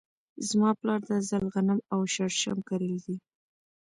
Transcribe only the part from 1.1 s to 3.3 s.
ځل غنم او شړشم کرلي دي.